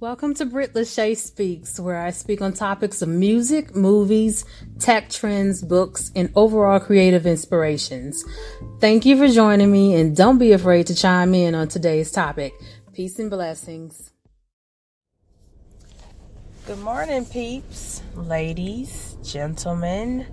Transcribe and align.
Welcome 0.00 0.34
to 0.34 0.44
Britt 0.44 0.74
Lashea 0.74 1.16
Speaks, 1.16 1.78
where 1.78 2.04
I 2.04 2.10
speak 2.10 2.42
on 2.42 2.52
topics 2.52 3.00
of 3.00 3.08
music, 3.08 3.76
movies, 3.76 4.44
tech 4.80 5.08
trends, 5.08 5.62
books, 5.62 6.10
and 6.16 6.32
overall 6.34 6.80
creative 6.80 7.26
inspirations. 7.26 8.24
Thank 8.80 9.06
you 9.06 9.16
for 9.16 9.28
joining 9.28 9.70
me, 9.70 9.94
and 9.94 10.16
don't 10.16 10.38
be 10.38 10.50
afraid 10.50 10.88
to 10.88 10.96
chime 10.96 11.32
in 11.32 11.54
on 11.54 11.68
today's 11.68 12.10
topic. 12.10 12.52
Peace 12.92 13.20
and 13.20 13.30
blessings. 13.30 14.10
Good 16.66 16.80
morning, 16.80 17.24
peeps, 17.24 18.02
ladies, 18.16 19.16
gentlemen. 19.22 20.26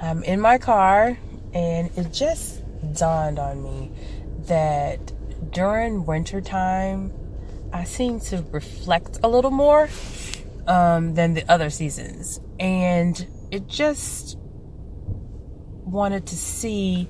I'm 0.00 0.22
in 0.22 0.40
my 0.40 0.58
car, 0.58 1.18
and 1.52 1.90
it 1.98 2.12
just 2.12 2.62
dawned 2.94 3.40
on 3.40 3.64
me 3.64 3.90
that 4.46 5.12
during 5.52 6.06
wintertime, 6.06 7.12
I 7.72 7.84
seem 7.84 8.20
to 8.20 8.44
reflect 8.50 9.18
a 9.22 9.28
little 9.28 9.50
more 9.50 9.88
um, 10.66 11.14
than 11.14 11.34
the 11.34 11.50
other 11.50 11.70
seasons. 11.70 12.40
And 12.58 13.26
it 13.50 13.66
just 13.66 14.36
wanted 15.84 16.26
to 16.26 16.36
see 16.36 17.08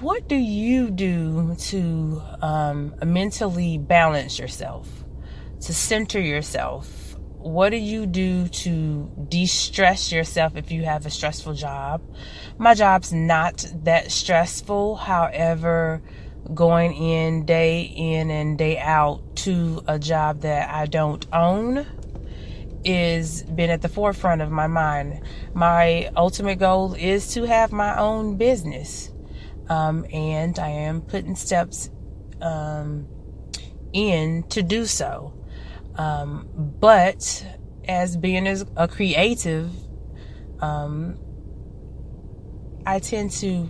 what 0.00 0.28
do 0.28 0.36
you 0.36 0.90
do 0.90 1.56
to 1.58 2.22
um, 2.40 2.94
mentally 3.04 3.78
balance 3.78 4.38
yourself, 4.38 4.88
to 5.62 5.74
center 5.74 6.20
yourself? 6.20 7.16
What 7.38 7.70
do 7.70 7.76
you 7.76 8.06
do 8.06 8.48
to 8.48 9.10
de 9.28 9.46
stress 9.46 10.12
yourself 10.12 10.56
if 10.56 10.70
you 10.70 10.84
have 10.84 11.06
a 11.06 11.10
stressful 11.10 11.54
job? 11.54 12.02
My 12.58 12.74
job's 12.74 13.12
not 13.12 13.66
that 13.84 14.12
stressful. 14.12 14.96
However, 14.96 16.02
going 16.54 16.94
in 16.94 17.44
day 17.44 17.82
in 17.82 18.30
and 18.30 18.56
day 18.56 18.78
out 18.78 19.36
to 19.36 19.82
a 19.86 19.98
job 19.98 20.40
that 20.40 20.70
I 20.70 20.86
don't 20.86 21.26
own 21.32 21.86
is 22.84 23.42
been 23.42 23.70
at 23.70 23.82
the 23.82 23.88
forefront 23.88 24.40
of 24.40 24.50
my 24.50 24.66
mind. 24.66 25.20
My 25.52 26.10
ultimate 26.16 26.58
goal 26.58 26.94
is 26.94 27.32
to 27.34 27.44
have 27.44 27.72
my 27.72 27.98
own 27.98 28.36
business. 28.36 29.10
Um, 29.68 30.06
and 30.12 30.58
I 30.58 30.68
am 30.68 31.02
putting 31.02 31.36
steps 31.36 31.90
um, 32.40 33.06
in 33.92 34.44
to 34.44 34.62
do 34.62 34.86
so. 34.86 35.34
Um, 35.96 36.48
but 36.80 37.44
as 37.86 38.16
being 38.16 38.46
as 38.46 38.64
a 38.76 38.88
creative, 38.88 39.70
um, 40.60 41.18
I 42.86 43.00
tend 43.00 43.32
to 43.32 43.68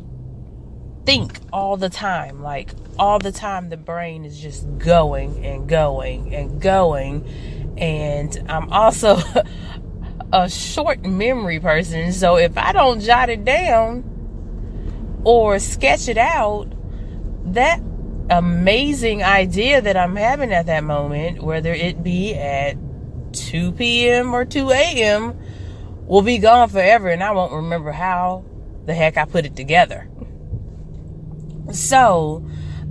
think 1.08 1.40
all 1.54 1.78
the 1.78 1.88
time. 1.88 2.42
Like 2.42 2.74
all 2.98 3.18
the 3.18 3.32
time, 3.32 3.70
the 3.70 3.78
brain 3.78 4.26
is 4.26 4.38
just 4.38 4.66
going 4.76 5.42
and 5.42 5.66
going 5.66 6.34
and 6.34 6.60
going. 6.60 7.26
And 7.78 8.44
I'm 8.46 8.70
also 8.70 9.18
a 10.34 10.50
short 10.50 11.06
memory 11.06 11.60
person. 11.60 12.12
So 12.12 12.36
if 12.36 12.58
I 12.58 12.72
don't 12.72 13.00
jot 13.00 13.30
it 13.30 13.42
down 13.42 14.04
or 15.24 15.58
sketch 15.58 16.08
it 16.08 16.18
out, 16.18 16.70
that 17.54 17.80
amazing 18.28 19.22
idea 19.22 19.80
that 19.80 19.96
I'm 19.96 20.14
having 20.14 20.52
at 20.52 20.66
that 20.66 20.84
moment, 20.84 21.42
whether 21.42 21.72
it 21.72 22.02
be 22.02 22.34
at 22.34 22.76
2 23.32 23.72
p.m. 23.72 24.34
or 24.34 24.44
2 24.44 24.70
a.m., 24.72 25.40
will 26.06 26.20
be 26.20 26.36
gone 26.36 26.68
forever 26.68 27.08
and 27.08 27.22
I 27.22 27.30
won't 27.30 27.52
remember 27.54 27.92
how 27.92 28.44
the 28.84 28.92
heck 28.92 29.16
I 29.16 29.24
put 29.24 29.46
it 29.46 29.56
together. 29.56 30.06
So, 31.72 32.46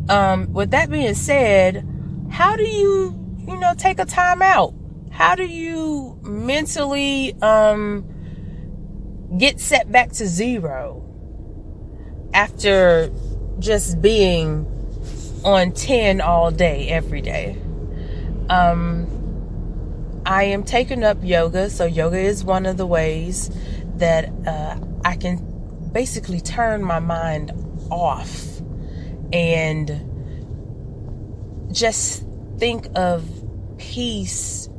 um, 0.09 0.53
with 0.53 0.71
that 0.71 0.89
being 0.89 1.15
said, 1.15 1.87
how 2.29 2.55
do 2.55 2.63
you, 2.63 3.15
you 3.47 3.57
know, 3.57 3.73
take 3.75 3.99
a 3.99 4.05
time 4.05 4.41
out? 4.41 4.73
How 5.11 5.35
do 5.35 5.45
you 5.45 6.19
mentally 6.21 7.33
um, 7.41 8.05
get 9.37 9.59
set 9.59 9.91
back 9.91 10.11
to 10.13 10.27
zero 10.27 11.03
after 12.33 13.11
just 13.59 13.99
being 14.01 14.65
on 15.43 15.71
10 15.71 16.21
all 16.21 16.51
day, 16.51 16.87
every 16.89 17.21
day? 17.21 17.57
Um, 18.49 19.07
I 20.25 20.43
am 20.43 20.63
taking 20.63 21.03
up 21.03 21.17
yoga, 21.23 21.69
so 21.69 21.85
yoga 21.85 22.19
is 22.19 22.43
one 22.43 22.65
of 22.65 22.77
the 22.77 22.85
ways 22.85 23.49
that 23.95 24.29
uh, 24.45 24.77
I 25.03 25.15
can 25.15 25.89
basically 25.91 26.41
turn 26.41 26.83
my 26.83 26.99
mind 26.99 27.51
off 27.89 28.57
and 29.31 30.03
just 31.71 32.25
think 32.57 32.87
of 32.95 33.27
peace. 33.77 34.69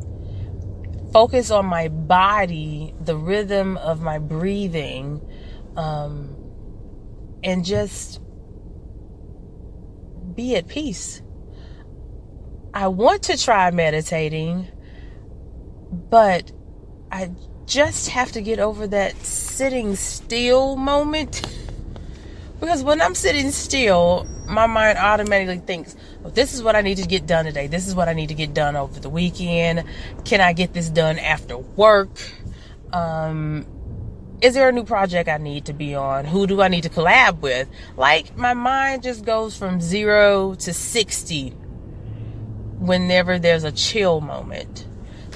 Focus 1.13 1.51
on 1.51 1.67
my 1.67 1.89
body, 1.89 2.95
the 3.01 3.17
rhythm 3.17 3.77
of 3.79 4.01
my 4.01 4.19
breathing, 4.19 5.21
um, 5.77 6.37
and 7.43 7.65
just 7.65 8.21
be 10.35 10.57
at 10.57 10.69
peace. 10.69 11.23
I 12.75 12.89
want 12.89 13.25
to 13.25 13.37
try 13.37 13.71
meditating, 13.71 14.69
but 15.91 16.53
I 17.11 17.31
just 17.67 18.11
have 18.11 18.33
to 18.33 18.41
get 18.41 18.59
over 18.59 18.87
that 18.89 19.17
sitting 19.25 19.97
still 19.97 20.77
moment. 20.77 21.43
Because 22.61 22.83
when 22.83 23.01
I'm 23.01 23.15
sitting 23.15 23.51
still, 23.51 24.27
my 24.47 24.67
mind 24.67 24.99
automatically 24.99 25.59
thinks, 25.59 25.95
oh, 26.25 26.31
this 26.31 26.55
is 26.55 26.63
what 26.63 26.75
I 26.75 26.81
need 26.81 26.97
to 26.97 27.07
get 27.07 27.27
done 27.27 27.45
today. 27.45 27.69
This 27.69 27.87
is 27.87 27.95
what 27.95 28.09
I 28.09 28.15
need 28.15 28.29
to 28.29 28.35
get 28.35 28.53
done 28.53 28.75
over 28.75 28.99
the 28.99 29.09
weekend. 29.09 29.85
Can 30.25 30.41
I 30.41 30.53
get 30.53 30.73
this 30.73 30.89
done 30.89 31.19
after 31.19 31.57
work? 31.57 32.11
Um, 32.93 33.67
is 34.41 34.55
there 34.55 34.69
a 34.69 34.73
new 34.73 34.85
project 34.85 35.29
I 35.29 35.39
need 35.39 35.67
to 35.67 35.73
be 35.73 35.95
on? 35.95 36.25
Who 36.25 36.47
do 36.47 36.63
I 36.63 36.69
need 36.69 36.83
to 36.83 36.91
collab 36.91 37.41
with? 37.41 37.69
Like, 37.97 38.37
my 38.37 38.55
mind 38.55 39.03
just 39.03 39.25
goes 39.25 39.57
from 39.57 39.81
zero 39.81 40.55
to 40.57 40.73
60 40.73 41.51
whenever 42.79 43.39
there's 43.39 43.65
a 43.65 43.73
chill 43.73 44.21
moment. 44.21 44.87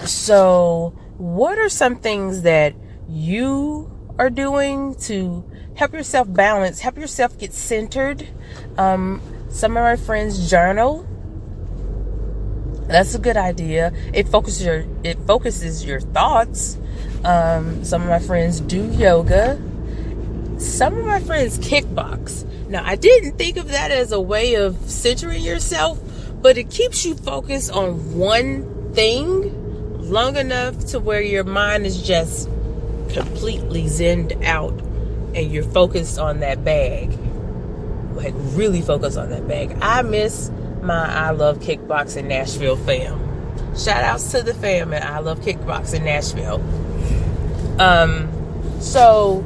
So, 0.04 0.94
what 1.18 1.58
are 1.58 1.68
some 1.68 1.96
things 1.96 2.42
that 2.42 2.74
you 3.08 3.91
are 4.18 4.30
doing 4.30 4.94
to 4.96 5.44
help 5.74 5.92
yourself 5.92 6.32
balance, 6.32 6.80
help 6.80 6.96
yourself 6.96 7.38
get 7.38 7.52
centered. 7.52 8.28
Um, 8.78 9.20
some 9.50 9.76
of 9.76 9.82
my 9.82 9.96
friends 9.96 10.50
journal. 10.50 11.06
That's 12.88 13.14
a 13.14 13.18
good 13.18 13.36
idea. 13.36 13.92
It 14.12 14.28
focuses 14.28 14.64
your 14.64 14.84
it 15.02 15.18
focuses 15.26 15.84
your 15.84 16.00
thoughts. 16.00 16.78
Um, 17.24 17.84
some 17.84 18.02
of 18.02 18.08
my 18.08 18.18
friends 18.18 18.60
do 18.60 18.84
yoga. 18.92 19.60
Some 20.58 20.96
of 20.96 21.04
my 21.04 21.20
friends 21.20 21.58
kickbox. 21.58 22.44
Now, 22.68 22.82
I 22.84 22.96
didn't 22.96 23.36
think 23.36 23.56
of 23.56 23.68
that 23.68 23.90
as 23.90 24.12
a 24.12 24.20
way 24.20 24.54
of 24.54 24.76
centering 24.88 25.42
yourself, 25.42 26.00
but 26.40 26.56
it 26.56 26.70
keeps 26.70 27.04
you 27.04 27.14
focused 27.14 27.70
on 27.70 28.16
one 28.16 28.92
thing 28.94 29.58
long 29.98 30.36
enough 30.36 30.78
to 30.86 31.00
where 31.00 31.20
your 31.22 31.44
mind 31.44 31.86
is 31.86 32.02
just 32.02 32.48
completely 33.12 33.84
zenned 33.84 34.44
out 34.44 34.72
and 35.34 35.50
you're 35.50 35.62
focused 35.64 36.18
on 36.18 36.40
that 36.40 36.64
bag. 36.64 37.18
Like 38.12 38.34
really 38.36 38.82
focus 38.82 39.16
on 39.16 39.30
that 39.30 39.48
bag. 39.48 39.76
I 39.80 40.02
miss 40.02 40.50
my 40.82 41.06
I 41.06 41.30
Love 41.30 41.58
Kickboxing 41.60 42.26
Nashville 42.26 42.76
fam. 42.76 43.18
Shout 43.76 44.02
outs 44.02 44.30
to 44.32 44.42
the 44.42 44.54
fam 44.54 44.92
at 44.92 45.02
I 45.02 45.20
Love 45.20 45.40
Kickboxing 45.40 46.04
Nashville. 46.04 46.60
Um, 47.80 48.30
so 48.80 49.36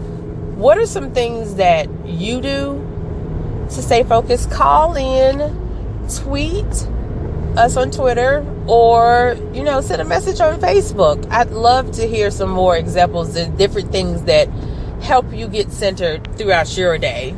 what 0.56 0.78
are 0.78 0.86
some 0.86 1.12
things 1.12 1.56
that 1.56 1.88
you 2.06 2.40
do 2.40 3.66
to 3.70 3.82
stay 3.82 4.02
focused? 4.02 4.50
Call 4.50 4.96
in, 4.96 5.38
tweet 6.08 6.88
us 7.56 7.76
on 7.76 7.90
Twitter, 7.90 8.44
or 8.66 9.36
you 9.52 9.62
know, 9.62 9.80
send 9.80 10.02
a 10.02 10.04
message 10.04 10.40
on 10.40 10.60
Facebook. 10.60 11.26
I'd 11.30 11.50
love 11.50 11.92
to 11.92 12.06
hear 12.06 12.30
some 12.30 12.50
more 12.50 12.76
examples 12.76 13.36
of 13.36 13.56
different 13.56 13.92
things 13.92 14.22
that 14.24 14.48
help 15.00 15.32
you 15.32 15.48
get 15.48 15.72
centered 15.72 16.36
throughout 16.36 16.76
your 16.76 16.98
day. 16.98 17.34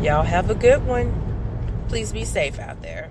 Y'all 0.00 0.22
have 0.22 0.50
a 0.50 0.54
good 0.54 0.86
one. 0.86 1.12
Please 1.88 2.12
be 2.12 2.24
safe 2.24 2.58
out 2.58 2.82
there. 2.82 3.05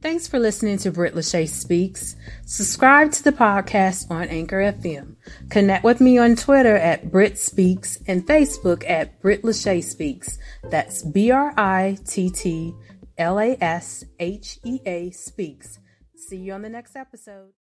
Thanks 0.00 0.28
for 0.28 0.38
listening 0.38 0.78
to 0.78 0.92
Britt 0.92 1.16
Lashea 1.16 1.48
Speaks. 1.48 2.14
Subscribe 2.46 3.10
to 3.12 3.24
the 3.24 3.32
podcast 3.32 4.08
on 4.12 4.28
Anchor 4.28 4.58
FM. 4.58 5.16
Connect 5.50 5.82
with 5.82 6.00
me 6.00 6.18
on 6.18 6.36
Twitter 6.36 6.76
at 6.76 7.10
Britt 7.10 7.36
Speaks 7.36 7.98
and 8.06 8.24
Facebook 8.24 8.88
at 8.88 9.20
Britt 9.20 9.42
Lashea 9.42 9.82
Speaks. 9.82 10.38
That's 10.62 11.02
B 11.02 11.32
R 11.32 11.52
I 11.56 11.98
T 12.06 12.30
T 12.30 12.74
L 13.18 13.40
A 13.40 13.56
S 13.60 14.04
H 14.20 14.60
E 14.64 14.78
A 14.86 15.10
Speaks. 15.10 15.80
See 16.14 16.36
you 16.36 16.52
on 16.52 16.62
the 16.62 16.68
next 16.68 16.94
episode. 16.94 17.57